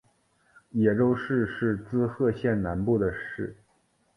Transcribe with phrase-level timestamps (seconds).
[0.71, 3.55] 野洲市是滋贺县南部的市。